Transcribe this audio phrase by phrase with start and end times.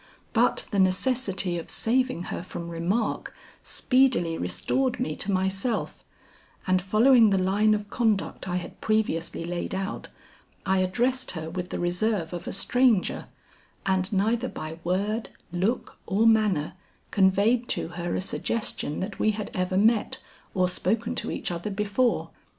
[0.33, 6.03] But the necessity of saving her from remark speedily restored me to myself,
[6.65, 10.07] and following the line of conduct I had previously laid out,
[10.65, 13.27] I addressed her with the reserve of a stranger,
[13.85, 16.73] and neither by word, look or manner
[17.11, 20.17] conveyed to her a suggestion that we had ever met
[20.55, 22.31] or spoken to each other before.